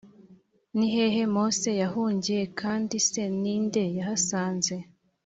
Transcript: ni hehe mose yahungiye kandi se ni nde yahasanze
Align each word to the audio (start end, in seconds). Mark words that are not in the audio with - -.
ni 0.77 0.87
hehe 0.95 1.23
mose 1.35 1.69
yahungiye 1.81 2.43
kandi 2.59 2.95
se 3.09 3.23
ni 3.41 3.55
nde 3.65 3.83
yahasanze 3.97 4.75